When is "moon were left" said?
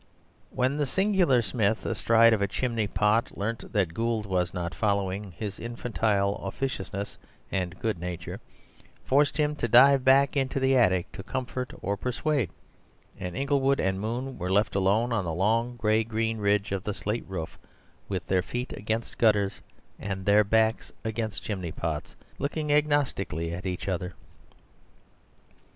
14.01-14.73